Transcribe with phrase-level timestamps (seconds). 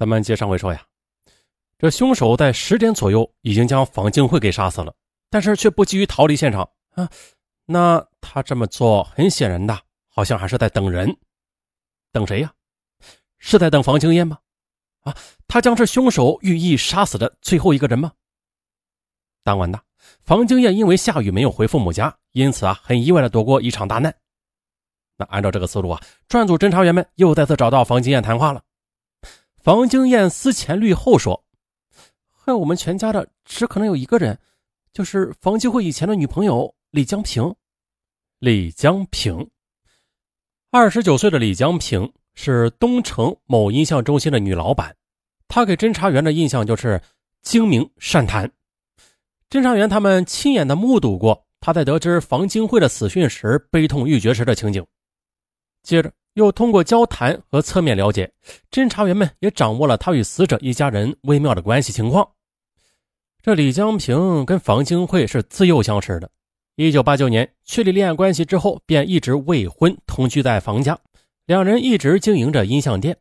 [0.00, 0.82] 咱们接上回说呀，
[1.76, 4.94] 这凶手在十点左右已经将房静慧给杀死了，
[5.28, 7.06] 但是却不急于逃离现场啊。
[7.66, 9.78] 那他这么做，很显然的，
[10.08, 11.14] 好像还是在等人。
[12.12, 12.50] 等谁呀？
[13.36, 14.38] 是在等房清燕吗？
[15.00, 15.14] 啊，
[15.46, 18.10] 他将是凶手寓意杀死的最后一个人吗？
[19.44, 19.78] 当晚的
[20.24, 24.16] 房清燕因为下雨没有回父母家，因此啊，很意外的躲过一场大难。
[25.18, 28.62] 那按照这个思路啊，专案组侦查员们又再次找到房清燕谈话了。
[29.62, 31.44] 房经燕思前虑后说
[32.32, 34.38] ：“害我们全家的只可能有一个人，
[34.90, 37.54] 就是房继慧以前的女朋友李江平。
[38.38, 39.50] 李江平，
[40.70, 44.96] 二十九岁的李江平是东城某音像中心的女老板，
[45.46, 47.02] 她给侦查员的印象就是
[47.42, 48.50] 精明善谈。
[49.50, 54.86] 侦查员他们亲眼的目睹过她在得知房金慧的死讯时悲痛欲绝时的情景。
[55.82, 58.32] 接着。”又通过交谈和侧面了解，
[58.70, 62.28] 侦查员们也掌握了他与死者一家人微妙的关系情况。
[63.42, 66.30] 这李江平跟房清慧是自幼相识的，
[66.76, 70.98] 一九八九年确立恋爱关系之后，便一直未婚，同居在房家。
[71.46, 73.16] 两人一直经营着音像店，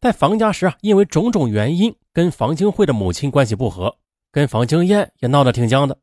[0.00, 3.94] 在房家时啊，因为种种原因，跟房清慧的母亲关系不和，
[4.32, 5.98] 跟房清燕也闹得挺僵的。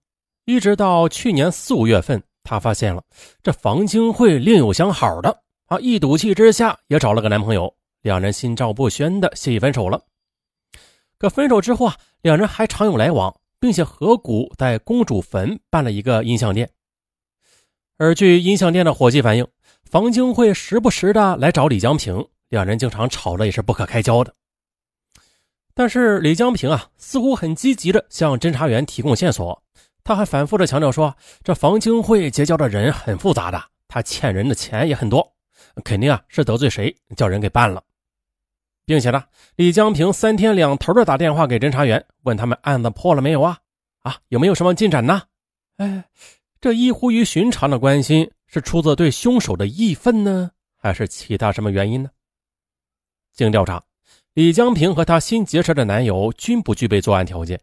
[0.45, 3.03] 一直到去年四五月份，他发现了
[3.41, 5.41] 这房清慧另有相好的。
[5.71, 5.79] 啊！
[5.79, 10.03] 一赌气之下，也找了个男朋友，两人心照不宣的协议分手了。
[11.17, 16.69] 可分手之后啊，两人还常有来往，并且合股在公主坟办了一个音像店。
[17.97, 19.47] 而据音像店的伙计反映，
[19.85, 24.35] 房清慧时不时的来找李江平，两人经常吵得也是不可开交的。
[25.73, 29.63] 但是李江平啊，似乎很积极的向侦查员提供线索，
[30.03, 35.31] 他还反复的强调说，这房清慧结交的人很复杂的，他欠人的钱也很多。
[35.83, 37.83] 肯定啊是得罪谁叫人给办了，
[38.85, 39.23] 并且呢，
[39.55, 43.57] 李江平三天两头的打电话给侦查员，问他们案子破了没有啊？
[43.99, 45.21] 啊，有没有什么进展呢？
[45.77, 46.03] 哎，
[46.59, 52.09] 这异乎于寻常的关心是出自对凶手的义愤呢，还是其他什么原因呢？
[53.33, 53.81] 经调查，
[54.33, 57.59] 李江平和他新结识的男友均不具备作案条件，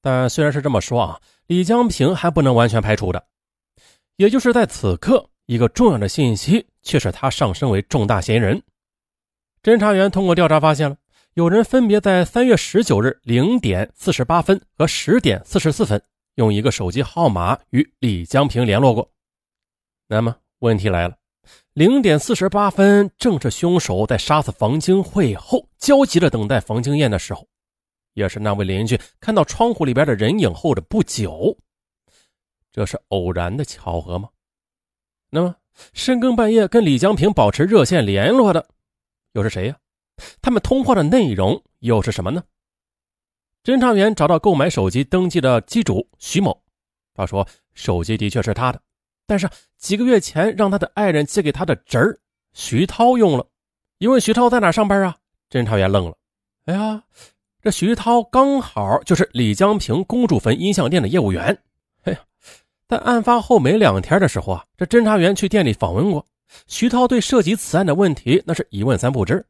[0.00, 3.24] 但虽然是这么说啊，李江平还不能完全排除的，
[4.16, 5.30] 也就是在此刻。
[5.46, 8.62] 一个重要的信息却使他上升为重大嫌疑人。
[9.62, 10.96] 侦查员通过调查发现了，
[11.32, 16.00] 有人分别在三月十九日零点四十八分和十点四十四分
[16.36, 19.10] 用一个手机号码与李江平联络过。
[20.06, 21.16] 那么问题来了，
[21.72, 27.48] 零点四十八分正是凶手在杀死房清慧后焦急的等待房清燕的时候，
[28.12, 31.56] 也是那位邻居看到窗户里边的人影后的不久。
[32.70, 34.28] 这是偶然的巧合吗？
[35.30, 35.56] 那么，
[35.92, 38.66] 深更半夜跟李江平保持热线联络的
[39.32, 39.76] 又是谁呀？
[40.40, 42.42] 他们通话的内容又是什么呢？
[43.64, 46.62] 侦查员找到购买手机登记的机主徐某，
[47.14, 48.80] 他说手机的确是他的，
[49.26, 49.48] 但是
[49.78, 52.18] 几个月前让他的爱人借给他的侄儿
[52.52, 53.46] 徐涛用了。
[53.98, 55.16] 一问徐涛在哪上班啊？
[55.50, 56.16] 侦查员愣了。
[56.66, 57.02] 哎呀，
[57.62, 61.58] 这徐涛刚好就是李江平公主坟音像店的业务员。
[62.88, 62.98] 哎呀。
[62.98, 66.24] 在案发后没两天的时候啊，这侦查员去店里访问过
[66.66, 69.44] 徐涛，对涉及此案的问题那是一问三不知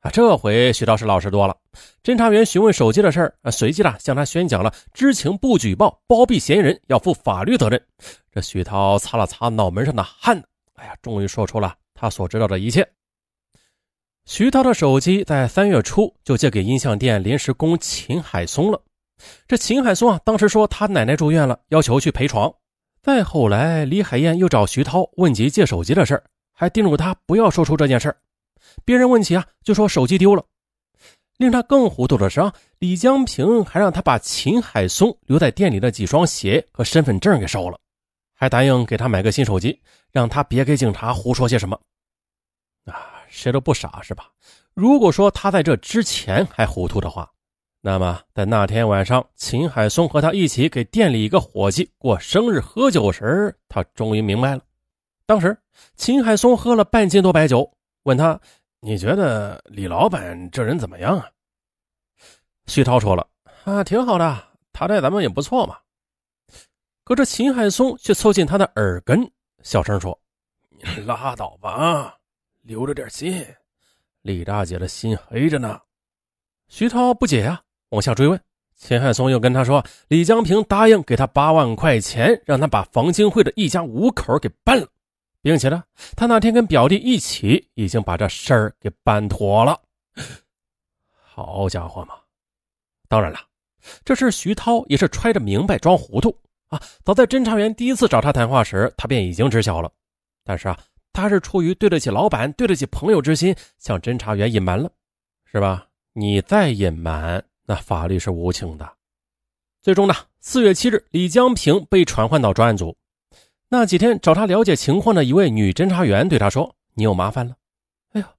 [0.00, 0.10] 啊。
[0.10, 1.56] 这回徐涛是老实多了。
[2.02, 7.80] 侦查员询问手机的事儿啊，随即呢向他宣讲了知情不举报、包庇嫌疑人要负法律责任。
[8.32, 10.42] 这徐涛擦了擦脑门上的汗，
[10.74, 12.86] 哎呀，终于说出了他所知道的一切。
[14.26, 18.82] 徐涛的手机在三月初就借给音像店临时工秦海松了。
[19.48, 22.52] 这秦海松啊，当时说他奶奶住院了，要求去陪床。
[23.02, 28.16] 再后来，李海燕又找徐涛问及借手机的事儿，还叮嘱他不要说出这件事儿。
[28.84, 30.44] 别人问起啊，就说手机丢了。
[31.38, 37.78] 令他更糊涂的是啊，李江平还让他把秦海松留在店里的几双鞋和身份证给收了，
[38.34, 41.78] 还答应给他买个新手机，让他别给警察胡说些什么。
[42.86, 44.30] 啊，谁都不傻是吧？
[44.74, 47.30] 如果说他在这之前还糊涂的话。
[47.86, 54.62] 那么，在那天晚上，秦海松和他一起给店里一个伙计过生日喝酒时，他终于明白了。
[55.24, 55.56] 当时，
[55.94, 57.72] 秦海松喝了半斤多白酒，
[58.02, 58.40] 问他
[58.82, 61.30] ：“你觉得李老板这人怎么样啊？”
[62.66, 63.24] 徐涛说了
[63.62, 64.36] ：“啊，挺好的，
[64.72, 65.78] 他待咱们也不错嘛。”
[67.06, 69.30] 可这秦海松却凑近他的耳根，
[69.62, 70.20] 小声说
[70.70, 72.18] ：“你拉倒吧，
[72.62, 73.46] 留着点心，
[74.22, 75.78] 李大姐的心黑着呢。”
[76.66, 77.62] 徐涛不解呀。
[77.90, 78.40] 往下追问，
[78.74, 84.86] 秦汉松又跟他说：“李江平答应给他八万块钱，让他把房金慧的一家五口给办了，
[85.40, 85.82] 并且呢，
[86.16, 89.80] 他那天跟表弟一起已经把这事儿给办妥了。”
[91.08, 92.14] 好家伙嘛！
[93.08, 93.38] 当然了，
[94.04, 96.36] 这事徐涛也是揣着明白装糊涂
[96.68, 96.80] 啊。
[97.04, 99.90] 早在侦查员第一次找他谈话时，他便已经知晓了。
[100.42, 100.78] 但是啊，
[101.12, 104.90] 他是出于对得起老板、对得起朋友之心，向侦查员隐瞒了，
[105.44, 105.86] 是吧？
[106.14, 108.90] 你再隐瞒，那法律是无情的。
[109.82, 112.96] 最终呢，四月七日，李江平被传唤到专案组。
[113.68, 117.56] 那几天找他了解情况的一位女侦查员对他说：“你有麻烦了。”
[118.14, 118.32] 哎呀，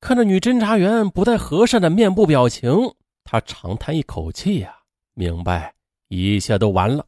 [0.00, 2.94] 看着女侦查员不太和善的面部表情，
[3.24, 4.74] 他长叹一口气呀，
[5.12, 5.74] 明白
[6.08, 7.06] 一切都完了。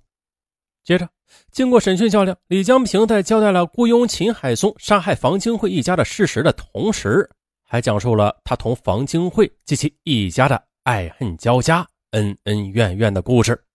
[0.85, 1.09] 接着，
[1.51, 7.29] 经过审讯较量，李江平在交代了雇佣秦海松杀害房金慧一家的事实的同时，
[7.63, 13.66] 还讲述了他同房金慧及其一家的爱恨交加、恩恩怨怨的故事。